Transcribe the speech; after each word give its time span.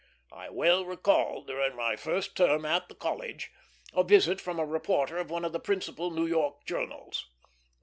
I 0.31 0.49
well 0.49 0.83
recall, 0.83 1.43
during 1.43 1.75
my 1.75 1.95
first 1.95 2.35
term 2.35 2.65
at 2.65 2.89
the 2.89 2.95
College, 2.95 3.51
a 3.93 4.03
visit 4.03 4.41
from 4.41 4.57
a 4.57 4.65
reporter 4.65 5.19
of 5.19 5.29
one 5.29 5.45
of 5.45 5.53
the 5.53 5.59
principal 5.59 6.09
New 6.09 6.25
York 6.25 6.65
journals. 6.65 7.29